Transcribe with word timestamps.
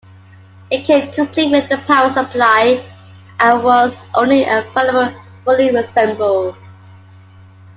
It 0.71 0.83
came 0.87 1.11
complete 1.13 1.51
with 1.51 1.69
a 1.69 1.77
power 1.83 2.09
supply, 2.09 2.83
and 3.39 3.63
was 3.63 3.99
only 4.15 4.41
available 4.45 5.13
fully 5.45 5.69
assembled. 5.69 6.55